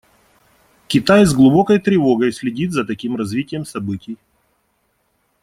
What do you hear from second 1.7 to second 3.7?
тревогой следит за таким развитием